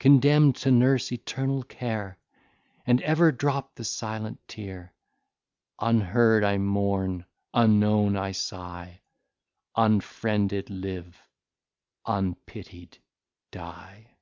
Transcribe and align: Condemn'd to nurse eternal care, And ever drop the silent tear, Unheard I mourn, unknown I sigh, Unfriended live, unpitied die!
Condemn'd 0.00 0.56
to 0.56 0.72
nurse 0.72 1.12
eternal 1.12 1.62
care, 1.62 2.18
And 2.84 3.00
ever 3.02 3.30
drop 3.30 3.76
the 3.76 3.84
silent 3.84 4.40
tear, 4.48 4.92
Unheard 5.78 6.42
I 6.42 6.58
mourn, 6.58 7.26
unknown 7.54 8.16
I 8.16 8.32
sigh, 8.32 9.02
Unfriended 9.76 10.68
live, 10.68 11.22
unpitied 12.04 12.98
die! 13.52 14.16